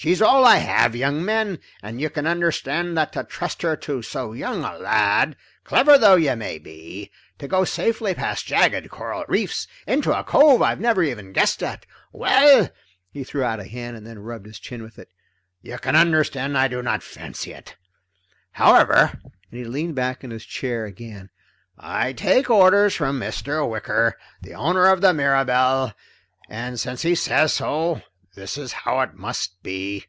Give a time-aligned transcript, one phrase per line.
[0.00, 4.00] She's all I have, young man, and you can understand that to trust her to
[4.00, 9.24] so young a lad, clever though you may be, to go safely past jagged coral
[9.26, 12.70] reefs into a cove I never even guessed at, well"
[13.10, 15.08] he threw out a hand and then rubbed his chin with it
[15.62, 17.74] "You can understand I do not fancy it.
[18.52, 19.18] However,"
[19.50, 21.28] and he leaned back in his chair again,
[21.76, 23.68] "I take orders from Mr.
[23.68, 25.92] Wicker, the owner of the Mirabelle,
[26.48, 28.00] and since he says so,
[28.34, 30.04] this is how it must be."